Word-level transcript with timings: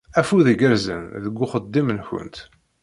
Afud 0.19 0.45
igerrzen 0.53 1.01
deg 1.23 1.39
uxeddim-nkent! 1.45 2.37